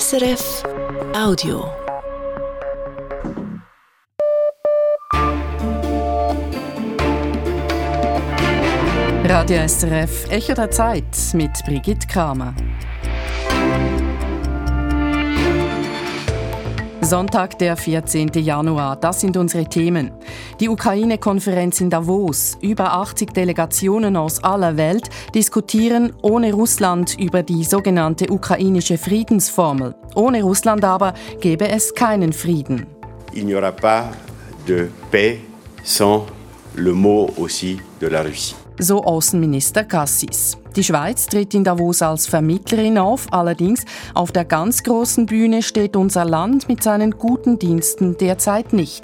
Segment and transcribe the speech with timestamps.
[0.00, 0.64] SRF
[1.14, 1.70] Audio.
[9.24, 12.54] Radio SRF Echo der Zeit mit Brigitte Kramer.
[17.02, 18.30] Sonntag, der 14.
[18.36, 18.96] Januar.
[18.96, 20.10] Das sind unsere Themen.
[20.62, 22.56] Die Ukraine-Konferenz in Davos.
[22.60, 29.96] Über 80 Delegationen aus aller Welt diskutieren ohne Russland über die sogenannte ukrainische Friedensformel.
[30.14, 32.86] Ohne Russland aber gäbe es keinen Frieden.
[33.32, 34.04] Il n'y aura pas
[34.68, 35.40] de paix
[35.82, 36.26] sans
[36.76, 38.54] le mot aussi de la Russie.
[38.78, 40.56] So Außenminister Cassis.
[40.76, 43.84] Die Schweiz tritt in Davos als Vermittlerin auf, allerdings
[44.14, 49.02] auf der ganz großen Bühne steht unser Land mit seinen guten Diensten derzeit nicht.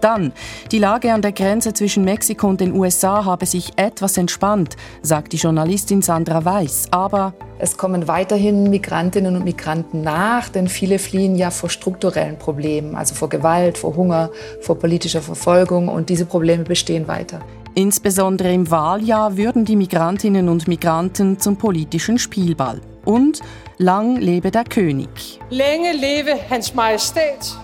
[0.00, 0.32] Dann,
[0.72, 5.32] die Lage an der Grenze zwischen Mexiko und den USA habe sich etwas entspannt, sagt
[5.32, 6.88] die Journalistin Sandra Weiß.
[6.90, 12.96] Aber es kommen weiterhin Migrantinnen und Migranten nach, denn viele fliehen ja vor strukturellen Problemen,
[12.96, 14.30] also vor Gewalt, vor Hunger,
[14.62, 17.40] vor politischer Verfolgung und diese Probleme bestehen weiter.
[17.74, 22.80] Insbesondere im Wahljahr würden die Migrantinnen und Migranten zum politischen Spielball.
[23.04, 23.40] Und
[23.78, 25.40] lang lebe der König.
[25.50, 27.56] Länge lebe Hans Majestät,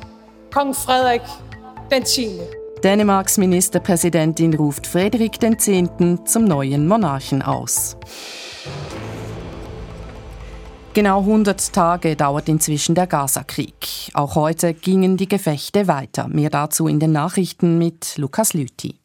[0.52, 1.22] Kong Frederik.
[2.82, 5.70] Dänemarks Ministerpräsidentin ruft Frederik X.
[6.24, 7.96] zum neuen Monarchen aus.
[10.92, 14.10] Genau 100 Tage dauert inzwischen der Gaza-Krieg.
[14.14, 16.26] Auch heute gingen die Gefechte weiter.
[16.26, 18.98] Mehr dazu in den Nachrichten mit Lukas Lüthi.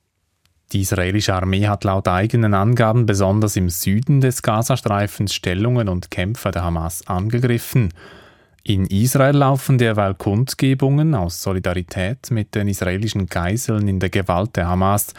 [0.72, 6.52] Die israelische Armee hat laut eigenen Angaben besonders im Süden des Gazastreifens Stellungen und Kämpfer
[6.52, 7.94] der Hamas angegriffen.
[8.64, 14.68] In Israel laufen derweil Kundgebungen aus Solidarität mit den israelischen Geiseln in der Gewalt der
[14.68, 15.16] Hamas.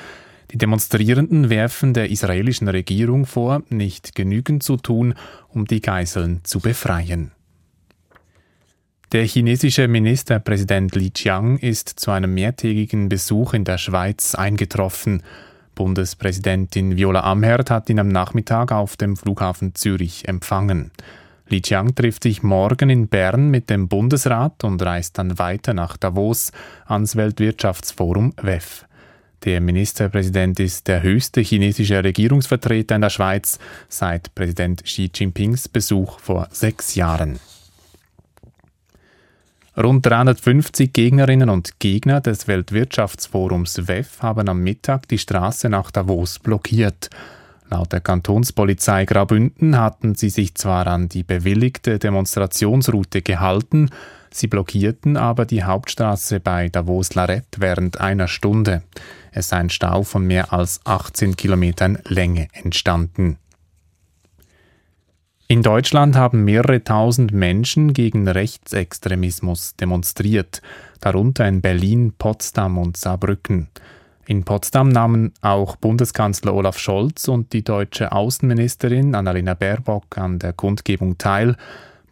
[0.53, 5.15] Die Demonstrierenden werfen der israelischen Regierung vor, nicht genügend zu tun,
[5.48, 7.33] um die Geiseln zu befreien.
[9.11, 15.23] Der chinesische Ministerpräsident Li Qiang ist zu einem mehrtägigen Besuch in der Schweiz eingetroffen.
[15.74, 20.92] Bundespräsidentin Viola Amherd hat ihn am Nachmittag auf dem Flughafen Zürich empfangen.
[21.52, 25.98] Li Qiang trifft sich morgen in Bern mit dem Bundesrat und reist dann weiter nach
[25.98, 26.51] Davos
[26.86, 28.86] ans Weltwirtschaftsforum WEF.
[29.45, 33.58] Der Ministerpräsident ist der höchste chinesische Regierungsvertreter in der Schweiz
[33.91, 37.39] seit Präsident Xi Jinpings Besuch vor sechs Jahren.
[39.77, 46.39] Rund 350 Gegnerinnen und Gegner des Weltwirtschaftsforums WEF haben am Mittag die Straße nach Davos
[46.39, 47.11] blockiert.
[47.73, 53.89] Laut der Kantonspolizei Graubünden hatten sie sich zwar an die bewilligte Demonstrationsroute gehalten,
[54.31, 58.83] sie blockierten aber die Hauptstraße bei Davos-Larette während einer Stunde.
[59.31, 63.39] Es sei ein Stau von mehr als 18 Kilometern Länge entstanden.
[65.49, 70.61] In Deutschland haben mehrere tausend Menschen gegen Rechtsextremismus demonstriert,
[71.01, 73.69] darunter in Berlin, Potsdam und Saarbrücken.
[74.27, 80.53] In Potsdam nahmen auch Bundeskanzler Olaf Scholz und die deutsche Außenministerin Annalena Baerbock an der
[80.53, 81.57] Kundgebung teil.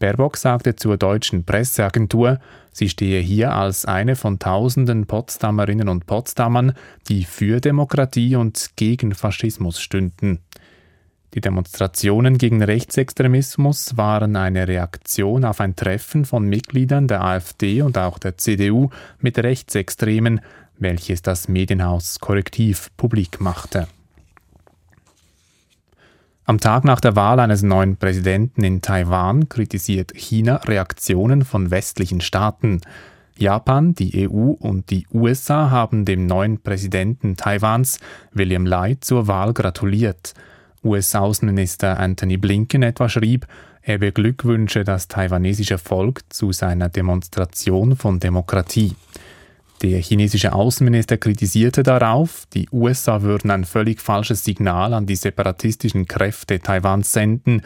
[0.00, 2.40] Baerbock sagte zur deutschen Presseagentur,
[2.72, 6.72] sie stehe hier als eine von tausenden Potsdamerinnen und Potsdamern,
[7.08, 10.40] die für Demokratie und gegen Faschismus stünden.
[11.34, 17.96] Die Demonstrationen gegen Rechtsextremismus waren eine Reaktion auf ein Treffen von Mitgliedern der AfD und
[17.98, 18.90] auch der CDU
[19.20, 20.40] mit Rechtsextremen,
[20.80, 23.86] welches das Medienhaus Korrektiv publik machte.
[26.44, 32.20] Am Tag nach der Wahl eines neuen Präsidenten in Taiwan kritisiert China Reaktionen von westlichen
[32.20, 32.80] Staaten.
[33.38, 38.00] Japan, die EU und die USA haben dem neuen Präsidenten Taiwans,
[38.32, 40.34] William Lai, zur Wahl gratuliert.
[40.82, 43.46] US-Außenminister Anthony Blinken etwa schrieb,
[43.82, 48.94] er beglückwünsche das taiwanesische Volk zu seiner Demonstration von Demokratie.
[49.82, 56.06] Der chinesische Außenminister kritisierte darauf, die USA würden ein völlig falsches Signal an die separatistischen
[56.06, 57.62] Kräfte Taiwans senden.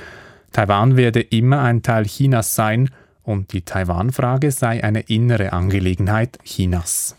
[0.53, 2.91] Taiwan werde immer ein Teil Chinas sein
[3.25, 7.17] und die Taiwan-Frage sei eine innere Angelegenheit Chinas.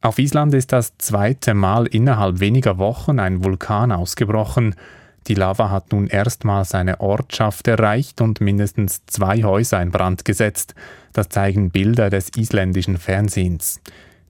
[0.00, 4.74] Auf Island ist das zweite Mal innerhalb weniger Wochen ein Vulkan ausgebrochen.
[5.28, 10.74] Die Lava hat nun erstmals eine Ortschaft erreicht und mindestens zwei Häuser in Brand gesetzt.
[11.12, 13.80] Das zeigen Bilder des isländischen Fernsehens.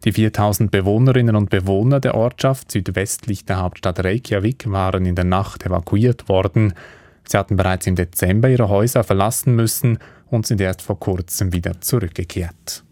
[0.04, 5.66] Die 4000 Bewohnerinnen und Bewohner der Ortschaft südwestlich der Hauptstadt Reykjavik waren in der Nacht
[5.66, 6.72] evakuiert worden.
[7.28, 9.98] Sie hatten bereits im Dezember ihre Häuser verlassen müssen
[10.30, 12.85] und sind erst vor kurzem wieder zurückgekehrt.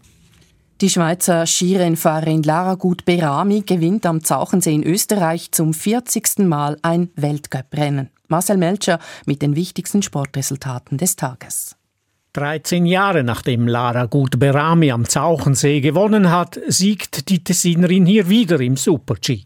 [0.81, 6.39] Die Schweizer Skirennfahrerin Lara Gut-Berami gewinnt am Zauchensee in Österreich zum 40.
[6.39, 8.09] Mal ein Weltcuprennen.
[8.27, 11.77] Marcel Melcher mit den wichtigsten Sportresultaten des Tages.
[12.33, 18.75] 13 Jahre nachdem Lara Gut-Berami am Zauchensee gewonnen hat, siegt die Tessinerin hier wieder im
[18.75, 19.43] Super-G.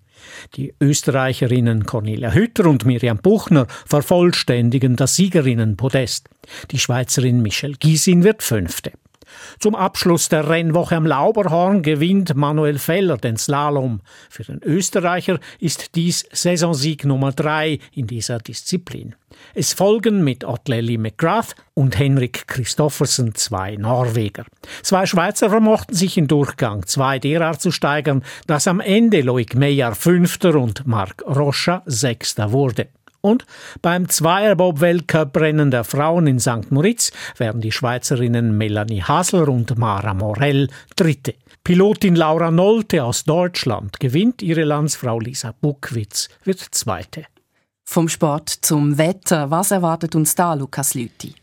[0.56, 6.28] Die Österreicherinnen Cornelia Hütter und Miriam Buchner vervollständigen das Siegerinnenpodest.
[6.72, 8.94] Die Schweizerin Michelle Gysin wird Fünfte.
[9.60, 14.02] Zum Abschluss der Rennwoche am Lauberhorn gewinnt Manuel Feller den Slalom.
[14.30, 19.16] Für den Österreicher ist dies Saisonsieg Nummer drei in dieser Disziplin.
[19.54, 24.46] Es folgen mit Otleli McGrath und Henrik Christoffersen zwei Norweger.
[24.82, 29.96] Zwei Schweizer vermochten sich in Durchgang zwei derart zu steigern, dass am Ende Loic Meyer
[29.96, 32.88] Fünfter und Marc Rocha Sechster wurde.
[33.22, 33.46] Und
[33.82, 36.72] beim Zweierbob-Weltcup-Rennen der Frauen in St.
[36.72, 41.36] Moritz werden die Schweizerinnen Melanie Hasler und Mara Morell Dritte.
[41.64, 47.26] Pilotin Laura Nolte aus Deutschland gewinnt, ihre Landsfrau Lisa Buckwitz wird Zweite.
[47.84, 51.36] Vom Sport zum Wetter, was erwartet uns da, Lukas Lüthi?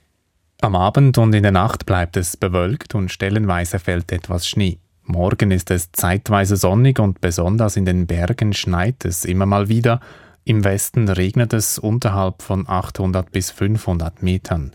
[0.62, 4.78] Am Abend und in der Nacht bleibt es bewölkt und stellenweise fällt etwas Schnee.
[5.02, 10.00] Morgen ist es zeitweise sonnig und besonders in den Bergen schneit es immer mal wieder–
[10.46, 14.70] im Westen regnet es unterhalb von 800 bis 500 Metern.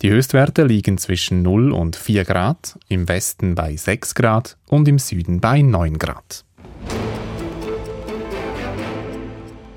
[0.00, 4.98] Die Höchstwerte liegen zwischen 0 und 4 Grad, im Westen bei 6 Grad und im
[4.98, 6.46] Süden bei 9 Grad.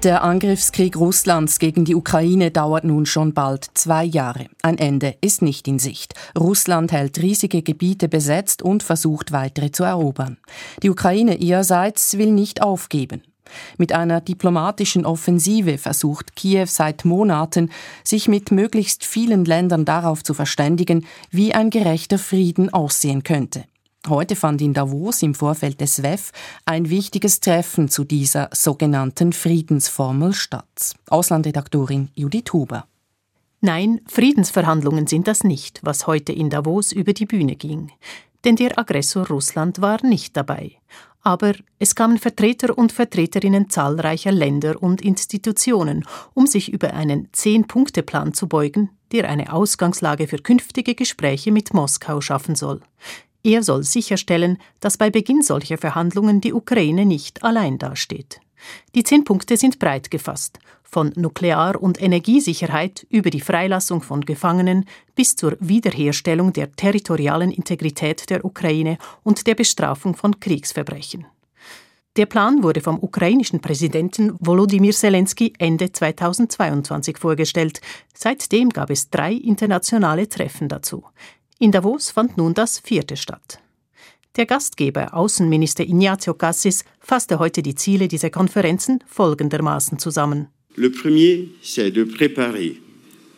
[0.03, 4.47] Der Angriffskrieg Russlands gegen die Ukraine dauert nun schon bald zwei Jahre.
[4.61, 6.13] Ein Ende ist nicht in Sicht.
[6.37, 10.37] Russland hält riesige Gebiete besetzt und versucht weitere zu erobern.
[10.83, 13.23] Die Ukraine ihrerseits will nicht aufgeben.
[13.77, 17.71] Mit einer diplomatischen Offensive versucht Kiew seit Monaten,
[18.03, 23.65] sich mit möglichst vielen Ländern darauf zu verständigen, wie ein gerechter Frieden aussehen könnte.
[24.07, 26.31] Heute fand in Davos im Vorfeld des WEF
[26.65, 30.95] ein wichtiges Treffen zu dieser sogenannten Friedensformel statt.
[31.09, 32.85] Auslandredaktorin Judith Huber.
[33.61, 37.93] Nein, Friedensverhandlungen sind das nicht, was heute in Davos über die Bühne ging.
[38.43, 40.73] Denn der Aggressor Russland war nicht dabei
[41.23, 48.33] aber es kamen Vertreter und Vertreterinnen zahlreicher Länder und Institutionen, um sich über einen Zehn-Punkte-Plan
[48.33, 52.81] zu beugen, der eine Ausgangslage für künftige Gespräche mit Moskau schaffen soll.
[53.43, 58.39] Er soll sicherstellen, dass bei Beginn solcher Verhandlungen die Ukraine nicht allein dasteht.
[58.95, 60.59] Die zehn Punkte sind breit gefasst,
[60.93, 64.85] von Nuklear- und Energiesicherheit über die Freilassung von Gefangenen
[65.15, 71.25] bis zur Wiederherstellung der territorialen Integrität der Ukraine und der Bestrafung von Kriegsverbrechen.
[72.15, 77.81] Der Plan wurde vom ukrainischen Präsidenten Volodymyr Zelensky Ende 2022 vorgestellt.
[78.13, 81.03] Seitdem gab es drei internationale Treffen dazu.
[81.57, 83.59] In Davos fand nun das vierte statt.
[84.35, 90.49] Der Gastgeber, Außenminister Ignazio Cassis, fasste heute die Ziele dieser Konferenzen folgendermaßen zusammen.
[90.75, 92.81] Le premier, c'est de préparer,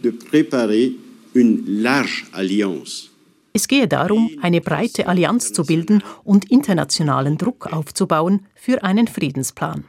[0.01, 0.93] de préparer
[1.33, 3.11] une large alliance.
[3.53, 9.85] Es gehe darum, eine breite Allianz zu bilden und internationalen Druck aufzubauen für einen Friedensplan.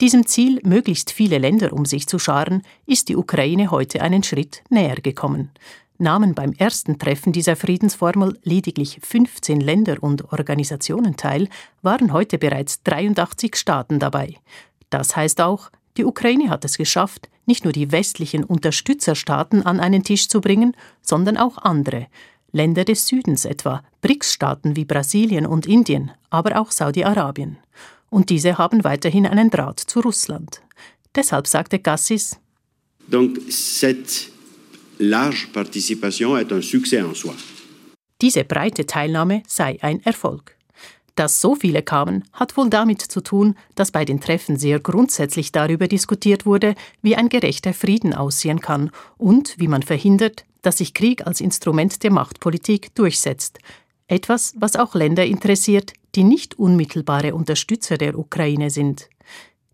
[0.00, 4.62] Diesem Ziel, möglichst viele Länder um sich zu scharen, ist die Ukraine heute einen Schritt
[4.70, 5.50] näher gekommen
[5.98, 11.48] nahmen beim ersten Treffen dieser Friedensformel lediglich 15 Länder und Organisationen teil,
[11.82, 14.34] waren heute bereits 83 Staaten dabei.
[14.90, 20.02] Das heißt auch, die Ukraine hat es geschafft, nicht nur die westlichen Unterstützerstaaten an einen
[20.02, 22.08] Tisch zu bringen, sondern auch andere,
[22.52, 27.58] Länder des Südens etwa, BRICS-Staaten wie Brasilien und Indien, aber auch Saudi-Arabien.
[28.08, 30.62] Und diese haben weiterhin einen Draht zu Russland.
[31.14, 32.38] Deshalb sagte Gassis,
[33.08, 34.30] Donc, cette
[34.98, 37.34] large participation est un succès en soi.
[38.20, 40.55] Diese breite Teilnahme sei ein Erfolg.
[41.16, 45.50] Dass so viele kamen, hat wohl damit zu tun, dass bei den Treffen sehr grundsätzlich
[45.50, 50.92] darüber diskutiert wurde, wie ein gerechter Frieden aussehen kann und wie man verhindert, dass sich
[50.92, 53.58] Krieg als Instrument der Machtpolitik durchsetzt.
[54.08, 59.08] Etwas, was auch Länder interessiert, die nicht unmittelbare Unterstützer der Ukraine sind.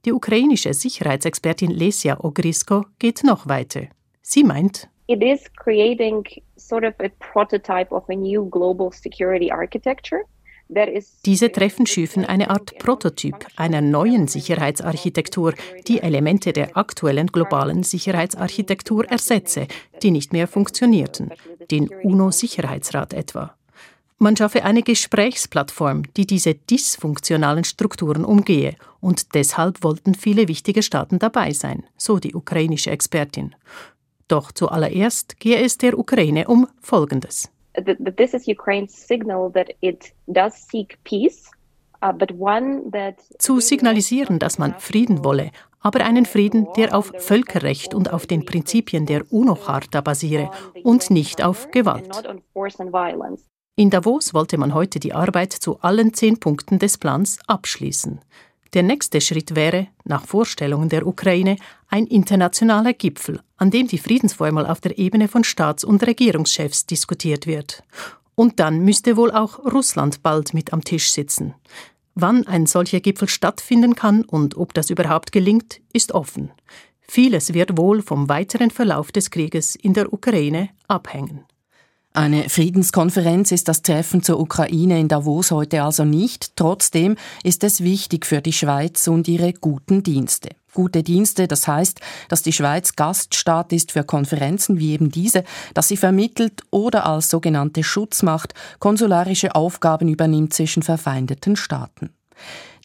[0.05, 3.89] Die ukrainische Sicherheitsexpertin Lesia Ogrisko geht noch weiter.
[4.23, 6.25] Sie meint, it is creating
[6.57, 10.23] sort of a prototype of a new global security architecture.
[11.27, 15.55] Diese Treffen schüfen eine Art Prototyp einer neuen Sicherheitsarchitektur,
[15.87, 19.67] die Elemente der aktuellen globalen Sicherheitsarchitektur ersetze,
[20.03, 21.31] die nicht mehr funktionierten,
[21.71, 23.55] den UNO-Sicherheitsrat etwa.
[24.19, 31.19] Man schaffe eine Gesprächsplattform, die diese dysfunktionalen Strukturen umgehe, und deshalb wollten viele wichtige Staaten
[31.19, 33.57] dabei sein, so die ukrainische Expertin.
[34.29, 37.51] Doch zuallererst gehe es der Ukraine um Folgendes.
[37.75, 41.51] This is Ukraine's signal that it does seek peace
[42.05, 48.27] Uh, Zu signalisieren, dass man Frieden wolle, aber einen Frieden, der auf Völkerrecht und auf
[48.27, 50.51] den Prinzipien der UNO-Charta basiere
[50.83, 52.11] und nicht auf Gewalt.
[53.77, 58.21] In Davos wollte man heute die Arbeit zu allen zehn Punkten des Plans abschließen.
[58.75, 61.57] Der nächste Schritt wäre, nach Vorstellungen der Ukraine,
[61.93, 67.47] ein internationaler Gipfel, an dem die Friedensformel auf der Ebene von Staats- und Regierungschefs diskutiert
[67.47, 67.85] wird.
[68.35, 71.55] Und dann müsste wohl auch Russland bald mit am Tisch sitzen.
[72.15, 76.51] Wann ein solcher Gipfel stattfinden kann und ob das überhaupt gelingt, ist offen.
[77.03, 81.45] Vieles wird wohl vom weiteren Verlauf des Krieges in der Ukraine abhängen.
[82.15, 86.57] Eine Friedenskonferenz ist das Treffen zur Ukraine in Davos heute also nicht.
[86.57, 90.51] Trotzdem ist es wichtig für die Schweiz und ihre guten Dienste.
[90.75, 95.89] Gute Dienste, das heißt, dass die Schweiz Gaststaat ist für Konferenzen wie eben diese, dass
[95.89, 102.11] sie vermittelt oder als sogenannte Schutzmacht konsularische Aufgaben übernimmt zwischen verfeindeten Staaten.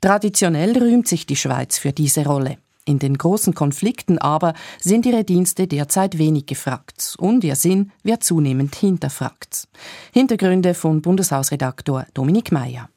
[0.01, 2.57] Traditionell rühmt sich die Schweiz für diese Rolle.
[2.83, 8.23] In den großen Konflikten aber sind ihre Dienste derzeit wenig gefragt und ihr Sinn wird
[8.23, 9.67] zunehmend hinterfragt.
[10.13, 12.89] Hintergründe von Bundeshausredaktor Dominik Mayer.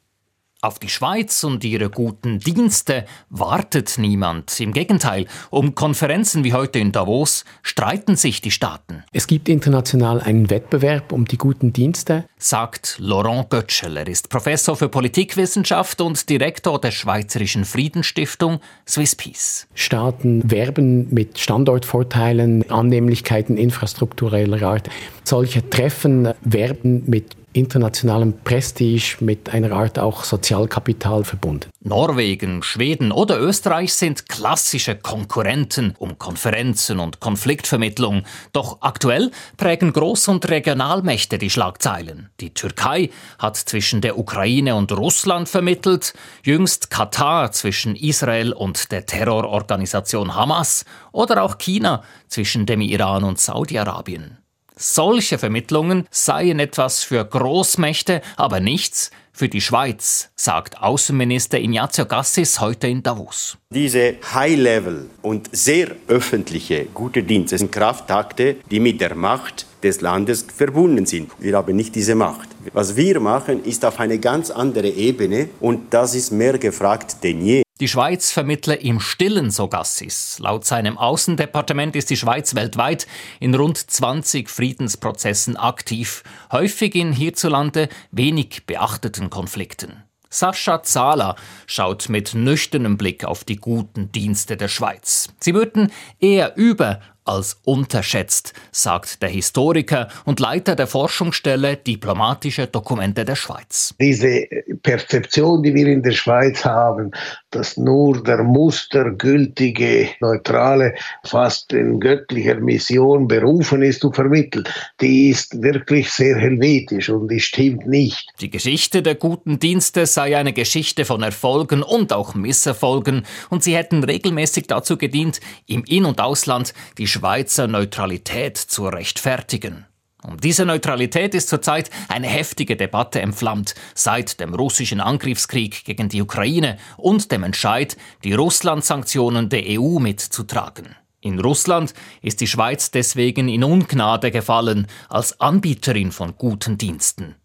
[0.63, 4.61] Auf die Schweiz und ihre guten Dienste wartet niemand.
[4.61, 9.03] Im Gegenteil, um Konferenzen wie heute in Davos streiten sich die Staaten.
[9.11, 13.97] Es gibt international einen Wettbewerb um die guten Dienste, sagt Laurent Götschel.
[13.97, 19.67] Er ist Professor für Politikwissenschaft und Direktor der Schweizerischen Friedensstiftung Swiss Peace.
[19.73, 24.91] Staaten werben mit Standortvorteilen, Annehmlichkeiten infrastruktureller Art.
[25.25, 31.71] Solche Treffen werben mit internationalem Prestige mit einer Art auch Sozialkapital verbunden.
[31.81, 38.25] Norwegen, Schweden oder Österreich sind klassische Konkurrenten um Konferenzen und Konfliktvermittlung.
[38.53, 42.31] Doch aktuell prägen Groß- und Regionalmächte die Schlagzeilen.
[42.41, 46.15] Die Türkei hat zwischen der Ukraine und Russland vermittelt,
[46.45, 53.41] jüngst Katar zwischen Israel und der Terrororganisation Hamas oder auch China zwischen dem Iran und
[53.41, 54.39] Saudi-Arabien.
[54.83, 62.63] Solche Vermittlungen seien etwas für Großmächte, aber nichts für die Schweiz, sagt Außenminister Ignazio Gassis
[62.63, 63.59] heute in Davos.
[63.69, 70.47] Diese High-Level und sehr öffentliche gute Dienste sind Kraftakte, die mit der Macht des Landes
[70.57, 71.31] verbunden sind.
[71.39, 72.49] Wir haben nicht diese Macht.
[72.73, 77.45] Was wir machen, ist auf eine ganz andere Ebene und das ist mehr gefragt denn
[77.45, 77.63] je.
[77.81, 80.39] Die Schweiz vermittle im Stillen, so Gassis.
[80.39, 83.07] Laut seinem Außendepartement ist die Schweiz weltweit
[83.41, 86.23] in rund 20 Friedensprozessen aktiv,
[86.53, 90.03] häufig in hierzulande wenig beachteten Konflikten.
[90.29, 95.29] Sascha Zahler schaut mit nüchternem Blick auf die guten Dienste der Schweiz.
[95.41, 103.25] Sie würden eher über als unterschätzt, sagt der Historiker und Leiter der Forschungsstelle Diplomatische Dokumente
[103.25, 103.95] der Schweiz.
[104.01, 104.47] Diese
[104.83, 107.13] Perzeption, die wir in der Schweiz haben,
[107.51, 114.65] dass nur der mustergültige, neutrale, fast in göttlicher Mission berufen ist zu vermitteln,
[115.01, 118.29] die ist wirklich sehr helvetisch und die stimmt nicht.
[118.41, 123.77] Die Geschichte der guten Dienste sei eine Geschichte von Erfolgen und auch Misserfolgen und sie
[123.77, 129.87] hätten regelmäßig dazu gedient, im In- und Ausland die Schweizer Neutralität zu rechtfertigen.
[130.23, 136.21] Um diese Neutralität ist zurzeit eine heftige Debatte entflammt, seit dem russischen Angriffskrieg gegen die
[136.21, 140.97] Ukraine und dem Entscheid, die Russland-Sanktionen der EU mitzutragen.
[141.23, 147.37] In Russland ist die Schweiz deswegen in Ungnade gefallen als Anbieterin von guten Diensten.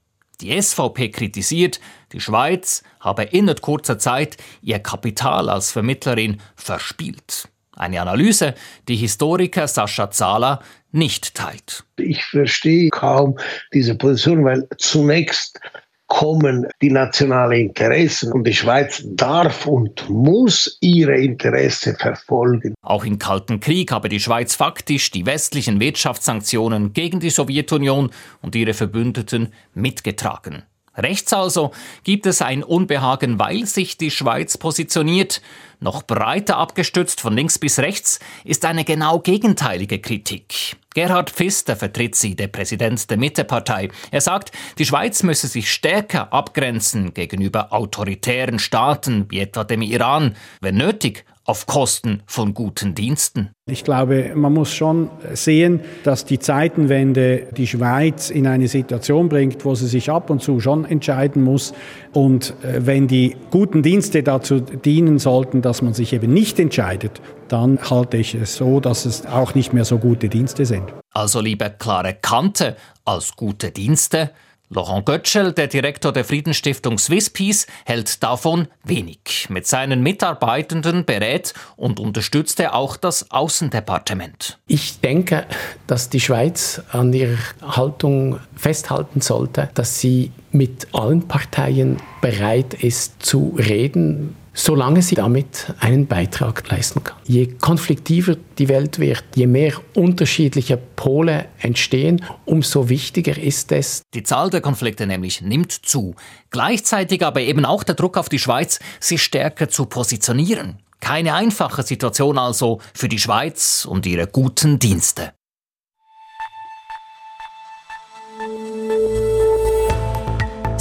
[0.42, 1.80] Die SVP kritisiert,
[2.12, 7.50] die Schweiz habe innerhalb kurzer Zeit ihr Kapital als Vermittlerin verspielt.
[7.76, 8.56] Eine Analyse,
[8.88, 10.62] die Historiker Sascha Zahler
[10.96, 11.84] nicht teilt.
[11.98, 13.38] Ich verstehe kaum
[13.74, 15.60] diese Position, weil zunächst
[16.08, 22.76] kommen die nationalen Interessen und die Schweiz darf und muss ihre Interessen verfolgen.
[22.82, 28.12] Auch im Kalten Krieg habe die Schweiz faktisch die westlichen Wirtschaftssanktionen gegen die Sowjetunion
[28.42, 30.64] und ihre Verbündeten mitgetragen.
[30.98, 31.72] Rechts also
[32.04, 35.42] gibt es ein Unbehagen, weil sich die Schweiz positioniert.
[35.80, 40.78] Noch breiter abgestützt von links bis rechts ist eine genau gegenteilige Kritik.
[40.94, 43.90] Gerhard Pfister vertritt sie, der Präsident der Mittepartei.
[44.12, 50.38] Er sagt, die Schweiz müsse sich stärker abgrenzen gegenüber autoritären Staaten wie etwa dem Iran,
[50.62, 53.52] wenn nötig auf Kosten von guten Diensten.
[53.68, 59.64] Ich glaube, man muss schon sehen, dass die Zeitenwende die Schweiz in eine Situation bringt,
[59.64, 61.74] wo sie sich ab und zu schon entscheiden muss.
[62.14, 67.22] Und äh, wenn die guten Dienste dazu dienen sollten, dass man sich eben nicht entscheidet,
[67.48, 70.94] dann halte ich es so, dass es auch nicht mehr so gute Dienste sind.
[71.12, 72.76] Also lieber klare Kante
[73.06, 74.32] als gute Dienste.
[74.70, 79.48] Laurent Götschel, der Direktor der Friedensstiftung Swiss Peace, hält davon wenig.
[79.50, 84.58] Mit seinen Mitarbeitenden berät und unterstützt er auch das Außendepartement.
[84.66, 85.46] Ich denke,
[85.86, 93.24] dass die Schweiz an ihrer Haltung festhalten sollte, dass sie mit allen Parteien bereit ist
[93.24, 97.18] zu reden, solange sie damit einen Beitrag leisten kann.
[97.26, 104.02] Je konfliktiver die Welt wird, je mehr unterschiedliche Pole entstehen, umso wichtiger ist es.
[104.16, 106.16] Die Zahl der Konflikte nämlich nimmt zu.
[106.50, 110.80] Gleichzeitig aber eben auch der Druck auf die Schweiz, sich stärker zu positionieren.
[111.02, 115.34] Keine einfache Situation also für die Schweiz und ihre guten Dienste.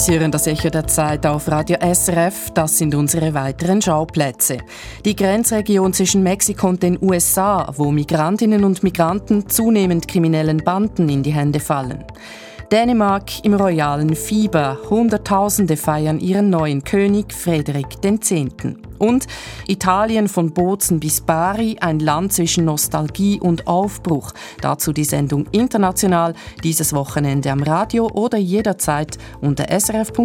[0.04, 2.50] Sie hören das Echo der Zeit auf Radio SRF.
[2.50, 4.58] Das sind unsere weiteren Schauplätze.
[5.02, 11.22] Die Grenzregion zwischen Mexiko und den USA, wo Migrantinnen und Migranten zunehmend kriminellen Banden in
[11.22, 12.04] die Hände fallen.
[12.70, 14.76] Dänemark im royalen Fieber.
[14.90, 18.34] Hunderttausende feiern ihren neuen König Frederik X.
[19.04, 19.26] Und
[19.66, 24.32] Italien von Bozen bis Bari, ein Land zwischen Nostalgie und Aufbruch.
[24.62, 26.32] Dazu die Sendung International,
[26.62, 30.24] dieses Wochenende am Radio oder jederzeit unter srf.ch-audio.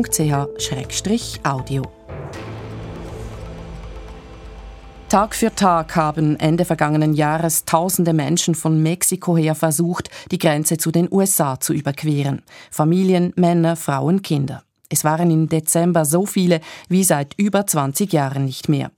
[5.10, 10.78] Tag für Tag haben Ende vergangenen Jahres tausende Menschen von Mexiko her versucht, die Grenze
[10.78, 12.44] zu den USA zu überqueren.
[12.72, 14.64] Familien, Männer, Frauen, Kinder.
[14.90, 18.92] Es waren im Dezember so viele wie seit über 20 Jahren nicht mehr.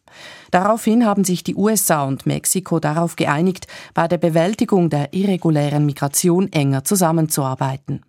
[0.50, 6.52] Daraufhin haben sich die USA und Mexiko darauf geeinigt, bei der Bewältigung der irregulären Migration
[6.52, 8.04] enger zusammenzuarbeiten.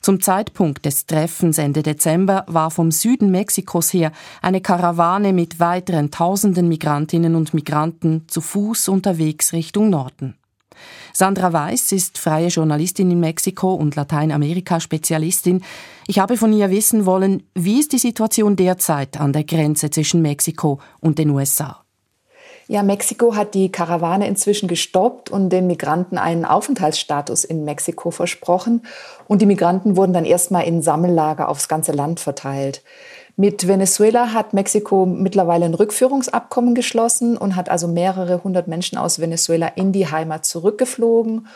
[0.00, 6.12] Zum Zeitpunkt des Treffens Ende Dezember war vom Süden Mexikos her eine Karawane mit weiteren
[6.12, 10.36] tausenden Migrantinnen und Migranten zu Fuß unterwegs Richtung Norden.
[11.12, 15.62] Sandra Weiß ist freie Journalistin in Mexiko und Lateinamerika-Spezialistin.
[16.06, 20.22] Ich habe von ihr wissen wollen, wie ist die Situation derzeit an der Grenze zwischen
[20.22, 21.82] Mexiko und den USA?
[22.68, 28.82] Ja, Mexiko hat die Karawane inzwischen gestoppt und den Migranten einen Aufenthaltsstatus in Mexiko versprochen.
[29.28, 32.82] Und die Migranten wurden dann erstmal in Sammellager aufs ganze Land verteilt.
[33.38, 39.18] Mit Venezuela hat Mexiko mittlerweile ein Rückführungsabkommen geschlossen und hat also mehrere hundert Menschen aus
[39.18, 41.46] Venezuela in die Heimat zurückgeflogen.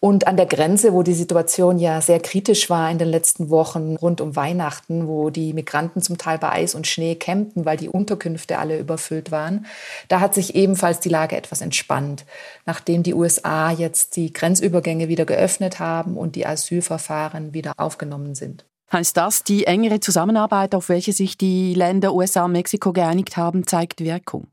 [0.00, 3.94] Und an der Grenze, wo die Situation ja sehr kritisch war in den letzten Wochen
[3.94, 7.90] rund um Weihnachten, wo die Migranten zum Teil bei Eis und Schnee campten, weil die
[7.90, 9.66] Unterkünfte alle überfüllt waren,
[10.08, 12.24] da hat sich ebenfalls die Lage etwas entspannt,
[12.66, 18.64] nachdem die USA jetzt die Grenzübergänge wieder geöffnet haben und die Asylverfahren wieder aufgenommen sind.
[18.92, 23.66] Heißt das, die engere Zusammenarbeit, auf welche sich die Länder USA und Mexiko geeinigt haben,
[23.66, 24.48] zeigt Wirkung?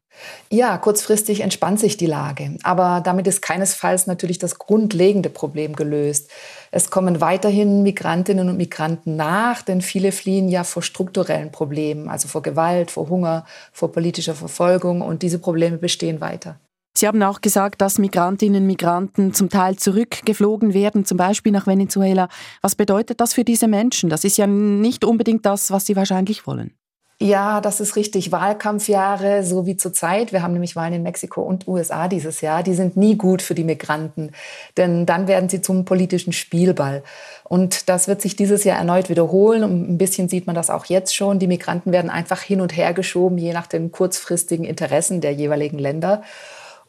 [0.50, 2.58] Ja, kurzfristig entspannt sich die Lage.
[2.64, 6.30] Aber damit ist keinesfalls natürlich das grundlegende Problem gelöst.
[6.72, 12.28] Es kommen weiterhin Migrantinnen und Migranten nach, denn viele fliehen ja vor strukturellen Problemen, also
[12.28, 15.02] vor Gewalt, vor Hunger, vor politischer Verfolgung.
[15.02, 16.60] Und diese Probleme bestehen weiter.
[16.98, 21.68] Sie haben auch gesagt, dass Migrantinnen und Migranten zum Teil zurückgeflogen werden, zum Beispiel nach
[21.68, 22.28] Venezuela.
[22.64, 24.10] Was bedeutet das für diese Menschen?
[24.10, 26.74] Das ist ja nicht unbedingt das, was sie wahrscheinlich wollen.
[27.20, 28.32] Ja, das ist richtig.
[28.32, 30.32] Wahlkampfjahre, so wie zurzeit.
[30.32, 32.64] Wir haben nämlich Wahlen in Mexiko und USA dieses Jahr.
[32.64, 34.32] Die sind nie gut für die Migranten,
[34.76, 37.04] denn dann werden sie zum politischen Spielball.
[37.44, 39.64] Und das wird sich dieses Jahr erneut wiederholen.
[39.64, 41.38] Und ein bisschen sieht man das auch jetzt schon.
[41.38, 45.78] Die Migranten werden einfach hin und her geschoben, je nach den kurzfristigen Interessen der jeweiligen
[45.78, 46.24] Länder.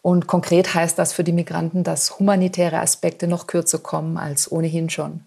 [0.03, 4.91] Und konkret heißt das für die Migranten, dass humanitäre Aspekte noch kürzer kommen als ohnehin
[4.91, 5.21] schon.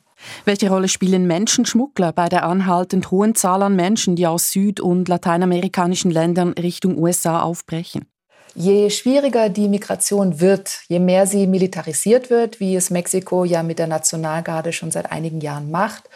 [0.46, 5.08] Welche Rolle spielen Menschenschmuggler bei der anhaltend hohen Zahl an Menschen, die aus süd- und
[5.08, 8.06] lateinamerikanischen Ländern Richtung USA aufbrechen?
[8.54, 13.80] Je schwieriger die Migration wird, je mehr sie militarisiert wird, wie es Mexiko ja mit
[13.80, 16.10] der Nationalgarde schon seit einigen Jahren macht,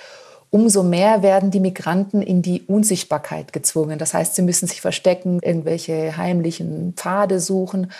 [0.49, 3.99] umso mehr werden die Migranten in die Unsichtbarkeit gezwungen.
[3.99, 7.91] Das heißt, sie müssen sich verstecken, irgendwelche heimlichen Pfade suchen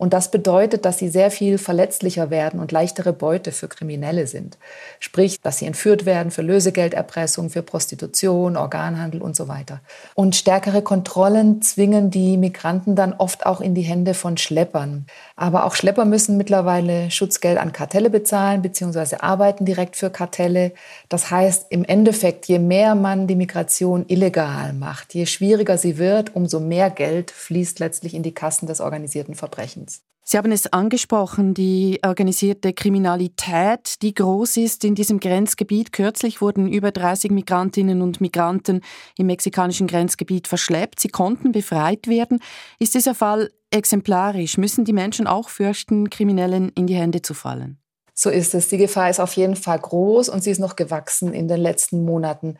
[0.00, 4.56] und das bedeutet, dass sie sehr viel verletzlicher werden und leichtere Beute für Kriminelle sind.
[4.98, 9.80] Sprich, dass sie entführt werden für Lösegelderpressung, für Prostitution, Organhandel und so weiter.
[10.14, 15.04] Und stärkere Kontrollen zwingen die Migranten dann oft auch in die Hände von Schleppern.
[15.36, 20.72] Aber auch Schlepper müssen mittlerweile Schutzgeld an Kartelle bezahlen, beziehungsweise arbeiten direkt für Kartelle.
[21.10, 26.34] Das heißt, im Endeffekt, je mehr man die Migration illegal macht, je schwieriger sie wird,
[26.34, 29.89] umso mehr Geld fließt letztlich in die Kassen des organisierten Verbrechens.
[30.30, 35.92] Sie haben es angesprochen, die organisierte Kriminalität, die groß ist in diesem Grenzgebiet.
[35.92, 38.82] Kürzlich wurden über 30 Migrantinnen und Migranten
[39.18, 41.00] im mexikanischen Grenzgebiet verschleppt.
[41.00, 42.38] Sie konnten befreit werden.
[42.78, 44.56] Ist dieser Fall exemplarisch?
[44.56, 47.80] Müssen die Menschen auch fürchten, Kriminellen in die Hände zu fallen?
[48.14, 48.68] So ist es.
[48.68, 52.04] Die Gefahr ist auf jeden Fall groß und sie ist noch gewachsen in den letzten
[52.04, 52.56] Monaten.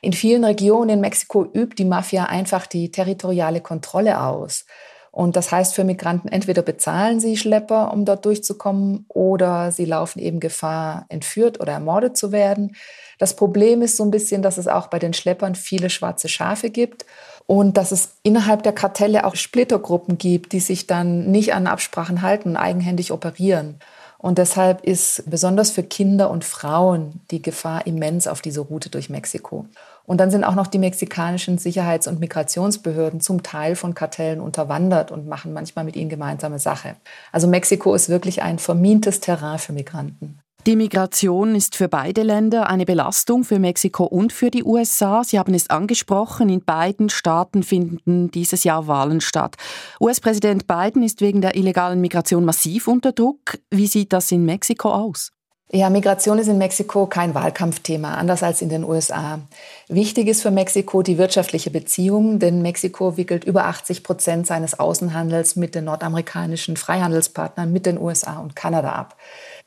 [0.00, 4.64] In vielen Regionen in Mexiko übt die Mafia einfach die territoriale Kontrolle aus.
[5.12, 10.20] Und das heißt für Migranten, entweder bezahlen sie Schlepper, um dort durchzukommen, oder sie laufen
[10.20, 12.76] eben Gefahr, entführt oder ermordet zu werden.
[13.18, 16.70] Das Problem ist so ein bisschen, dass es auch bei den Schleppern viele schwarze Schafe
[16.70, 17.04] gibt
[17.46, 22.22] und dass es innerhalb der Kartelle auch Splittergruppen gibt, die sich dann nicht an Absprachen
[22.22, 23.80] halten und eigenhändig operieren.
[24.18, 29.08] Und deshalb ist besonders für Kinder und Frauen die Gefahr immens auf dieser Route durch
[29.08, 29.66] Mexiko.
[30.10, 35.12] Und dann sind auch noch die mexikanischen Sicherheits- und Migrationsbehörden zum Teil von Kartellen unterwandert
[35.12, 36.96] und machen manchmal mit ihnen gemeinsame Sache.
[37.30, 40.40] Also Mexiko ist wirklich ein vermintes Terrain für Migranten.
[40.66, 45.22] Die Migration ist für beide Länder eine Belastung, für Mexiko und für die USA.
[45.22, 49.54] Sie haben es angesprochen, in beiden Staaten finden dieses Jahr Wahlen statt.
[50.00, 53.58] US-Präsident Biden ist wegen der illegalen Migration massiv unter Druck.
[53.70, 55.30] Wie sieht das in Mexiko aus?
[55.72, 59.38] Ja, Migration ist in Mexiko kein Wahlkampfthema, anders als in den USA.
[59.86, 65.54] Wichtig ist für Mexiko die wirtschaftliche Beziehung, denn Mexiko wickelt über 80 Prozent seines Außenhandels
[65.54, 69.16] mit den nordamerikanischen Freihandelspartnern, mit den USA und Kanada ab.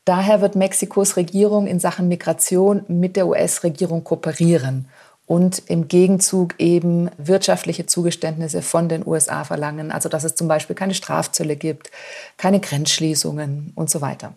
[0.04, 4.88] Daher wird Mexikos Regierung in Sachen Migration mit der US-Regierung kooperieren
[5.24, 9.90] und im Gegenzug eben wirtschaftliche Zugeständnisse von den USA verlangen.
[9.90, 11.90] Also dass es zum Beispiel keine Strafzölle gibt,
[12.36, 14.34] keine Grenzschließungen und so weiter.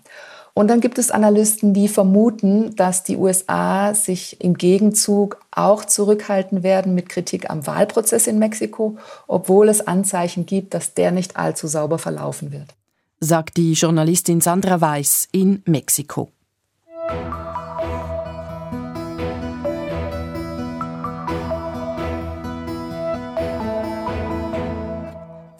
[0.58, 6.64] Und dann gibt es Analysten, die vermuten, dass die USA sich im Gegenzug auch zurückhalten
[6.64, 11.68] werden mit Kritik am Wahlprozess in Mexiko, obwohl es Anzeichen gibt, dass der nicht allzu
[11.68, 12.74] sauber verlaufen wird
[13.20, 16.32] sagt die Journalistin Sandra Weiß in Mexiko.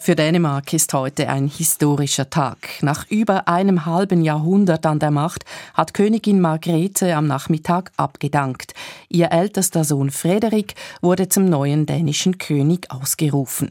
[0.08, 2.56] Für Dänemark ist heute ein historischer Tag.
[2.80, 5.44] Nach über einem halben Jahrhundert an der Macht
[5.74, 8.72] hat Königin Margrethe am Nachmittag abgedankt.
[9.10, 13.70] Ihr ältester Sohn Frederik wurde zum neuen dänischen König ausgerufen.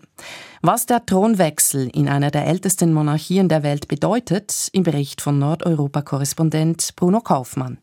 [0.61, 6.95] Was der Thronwechsel in einer der ältesten Monarchien der Welt bedeutet, im Bericht von Nordeuropa-Korrespondent
[6.95, 7.79] Bruno Kaufmann.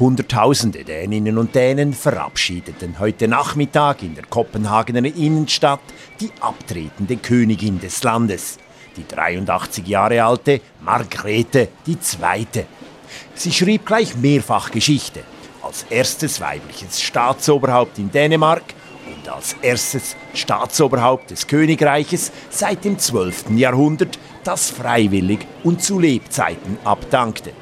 [0.00, 5.78] Hunderttausende Däninnen und Dänen verabschiedeten heute Nachmittag in der Kopenhagener Innenstadt
[6.18, 8.58] die abtretende Königin des Landes,
[8.96, 12.64] die 83 Jahre alte Margrethe II.
[13.36, 15.20] Sie schrieb gleich mehrfach Geschichte,
[15.62, 18.64] als erstes weibliches Staatsoberhaupt in Dänemark
[19.06, 23.50] und als erstes Staatsoberhaupt des Königreiches seit dem 12.
[23.50, 27.52] Jahrhundert, das freiwillig und zu Lebzeiten abdankte.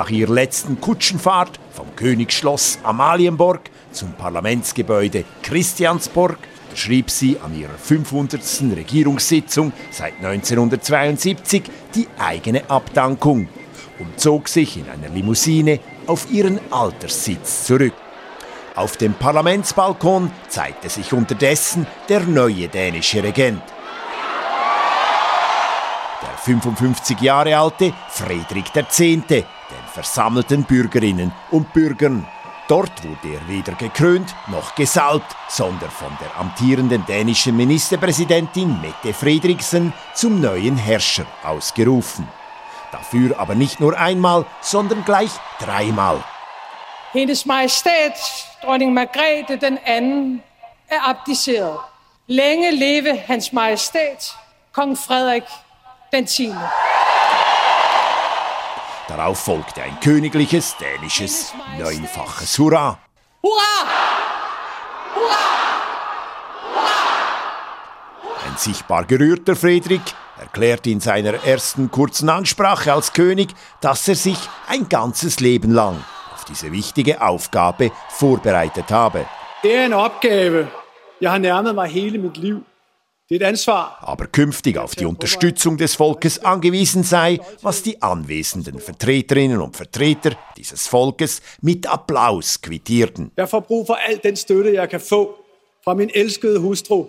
[0.00, 6.38] Nach ihrer letzten Kutschenfahrt vom Königsschloss Amalienborg zum Parlamentsgebäude Christiansborg
[6.74, 8.40] schrieb sie an ihrer 500.
[8.74, 13.50] Regierungssitzung seit 1972 die eigene Abdankung
[13.98, 17.92] und zog sich in einer Limousine auf ihren Alterssitz zurück.
[18.76, 23.62] Auf dem Parlamentsbalkon zeigte sich unterdessen der neue dänische Regent.
[26.22, 29.44] Der 55 Jahre alte Friedrich X.,
[29.90, 32.26] versammelten Bürgerinnen und Bürgern.
[32.68, 39.92] Dort wurde er weder gekrönt noch gesalbt, sondern von der amtierenden dänischen Ministerpräsidentin Mette Frederiksen
[40.14, 42.28] zum neuen Herrscher ausgerufen.
[42.92, 46.22] Dafür aber nicht nur einmal, sondern gleich dreimal.
[47.12, 48.14] Hendes Majestät,
[48.62, 50.42] dronning Margrethe anden,
[50.86, 51.80] er abdiceret.
[52.28, 54.32] Længe leve Hans Majestät,
[54.72, 55.44] Kong Frederik
[56.12, 56.54] 10.
[59.10, 62.96] Darauf folgte ein königliches, dänisches, neunfaches Hurra.
[63.42, 63.88] Hurra!
[65.16, 65.50] Hurra!
[68.46, 73.48] Ein sichtbar gerührter Friedrich erklärte in seiner ersten kurzen Ansprache als König,
[73.80, 75.96] dass er sich ein ganzes Leben lang
[76.32, 79.26] auf diese wichtige Aufgabe vorbereitet habe.
[79.64, 80.68] Det er en opgave,
[81.20, 82.69] jeg har nærmet mig hele mit Liv.
[83.32, 90.32] Aber künftig auf die Unterstützung des Volkes angewiesen sei, was die anwesenden Vertreterinnen und Vertreter
[90.56, 93.30] dieses Volkes mit Applaus quittierten.
[93.36, 95.36] Jeg får brug for al den støtte, jeg kan få
[95.84, 97.06] fra min elskede hustru,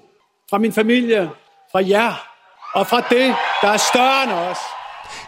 [0.50, 1.32] fra min familie,
[1.72, 2.22] fra jer
[2.76, 4.62] og fra det, der er større end os.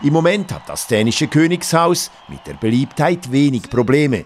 [0.04, 4.26] Im Moment hat das dänische Königshaus mit der Beliebtheit wenig Probleme.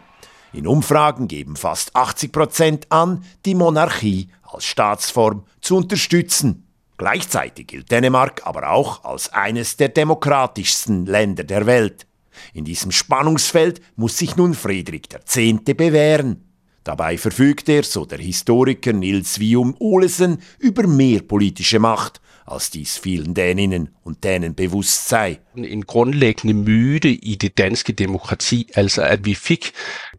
[0.53, 6.67] In Umfragen geben fast 80 Prozent an, die Monarchie als Staatsform zu unterstützen.
[6.97, 12.07] Gleichzeitig gilt Dänemark aber auch als eines der demokratischsten Länder der Welt.
[12.53, 15.35] In diesem Spannungsfeld muss sich nun Friedrich X.
[15.63, 16.43] bewähren.
[16.83, 22.97] Dabei verfügt er, so der Historiker Nils Vium Olesen, über mehr politische Macht als dies
[22.97, 25.39] vielen Däninnen und Dänen bewusst sei.
[25.55, 29.71] En grundlæggende myte i det danske demokrati, altså at vi fik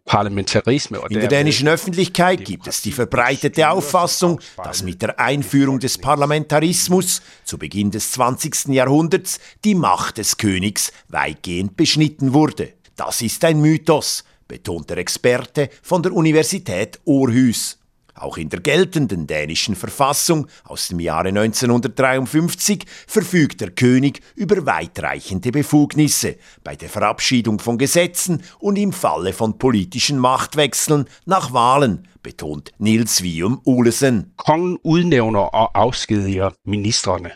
[0.07, 0.99] Parlamentarisme.
[1.11, 7.23] In der dänischen Öffentlichkeit gibt es die verbreitete Auffassung, dass mit der Einführung des Parlamentarismus
[7.45, 8.69] zu Beginn des 20.
[8.69, 12.75] Jahrhunderts die Macht des Königs weitgehend beschnitten wurde.
[12.97, 17.78] Das ist ein Mythos, betont der Experte von der Universität Aarhus.
[18.21, 25.53] Auch in der geltenden dänischen Verfassung aus dem Jahre 1953 verfügt der König über weitreichende
[25.53, 32.73] Befugnisse bei der Verabschiedung von Gesetzen und im Falle von politischen Machtwechseln nach Wahlen, betont
[32.79, 34.33] Nils Vium Olesen.
[34.37, 37.33] Kongen udnævner og afskediger ministrene,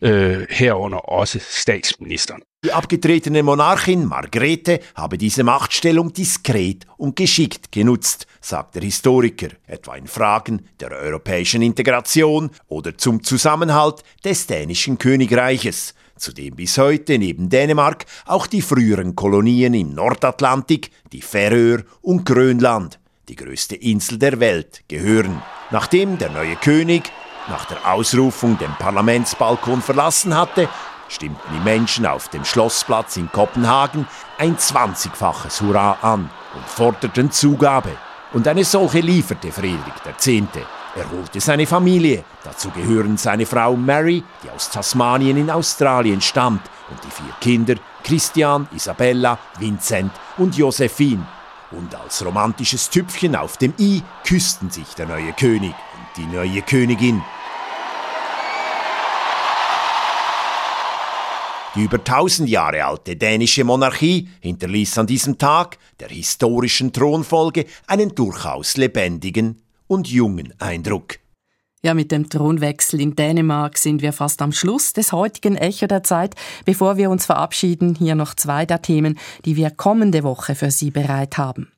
[0.00, 2.42] øh, herunder også statsministeren.
[2.64, 9.94] Die abgetretene Monarchin Margrethe habe diese Machtstellung diskret und geschickt genutzt, sagt der Historiker, etwa
[9.94, 17.16] in Fragen der europäischen Integration oder zum Zusammenhalt des dänischen Königreiches, zu dem bis heute
[17.16, 24.18] neben Dänemark auch die früheren Kolonien im Nordatlantik, die Färöer und Grönland, die größte Insel
[24.18, 25.42] der Welt, gehören.
[25.70, 27.12] Nachdem der neue König
[27.48, 30.68] nach der Ausrufung den Parlamentsbalkon verlassen hatte,
[31.08, 34.06] stimmten die Menschen auf dem Schlossplatz in Kopenhagen
[34.38, 37.90] ein 20-faches Hurra an und forderten Zugabe.
[38.32, 40.26] Und eine solche lieferte Friedrich X.
[40.94, 46.62] Er holte seine Familie, dazu gehören seine Frau Mary, die aus Tasmanien in Australien stammt,
[46.90, 51.26] und die vier Kinder Christian, Isabella, Vincent und Josephine.
[51.70, 56.62] Und als romantisches Tüpfchen auf dem i küssten sich der neue König und die neue
[56.62, 57.22] Königin.
[61.78, 68.16] Die über tausend Jahre alte dänische Monarchie hinterließ an diesem Tag der historischen Thronfolge einen
[68.16, 71.20] durchaus lebendigen und jungen Eindruck.
[71.80, 76.02] Ja, mit dem Thronwechsel in Dänemark sind wir fast am Schluss des heutigen Echo der
[76.02, 76.34] Zeit.
[76.64, 80.90] Bevor wir uns verabschieden, hier noch zwei der Themen, die wir kommende Woche für Sie
[80.90, 81.70] bereit haben.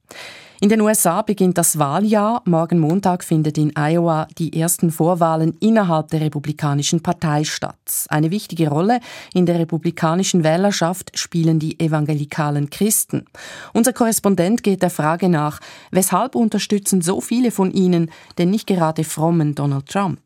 [0.62, 2.42] In den USA beginnt das Wahljahr.
[2.44, 7.79] Morgen Montag findet in Iowa die ersten Vorwahlen innerhalb der Republikanischen Partei statt.
[8.11, 9.01] Eine wichtige Rolle
[9.33, 13.25] in der republikanischen Wählerschaft spielen die evangelikalen Christen.
[13.73, 15.61] Unser Korrespondent geht der Frage nach,
[15.92, 20.20] weshalb unterstützen so viele von ihnen den nicht gerade frommen Donald Trump?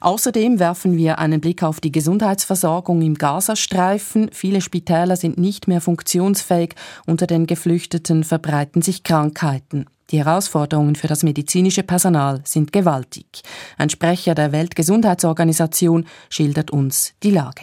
[0.00, 4.30] Außerdem werfen wir einen Blick auf die Gesundheitsversorgung im Gazastreifen.
[4.32, 6.74] Viele Spitäler sind nicht mehr funktionsfähig.
[7.06, 9.86] Unter den Geflüchteten verbreiten sich Krankheiten.
[10.10, 13.42] Die Herausforderungen für das medizinische Personal sind gewaltig.
[13.78, 17.62] Ein Sprecher der Weltgesundheitsorganisation schildert uns die Lage.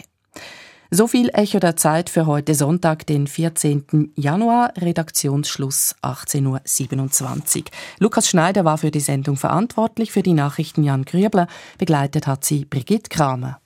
[0.90, 4.12] So viel Echo der Zeit für heute Sonntag, den 14.
[4.16, 7.64] Januar, Redaktionsschluss 18.27 Uhr.
[7.98, 11.46] Lukas Schneider war für die Sendung verantwortlich, für die Nachrichten Jan Grübler,
[11.76, 13.60] begleitet hat sie Brigitte Kramer.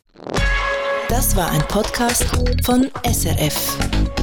[1.09, 2.25] Das war ein Podcast
[2.65, 4.22] von SRF.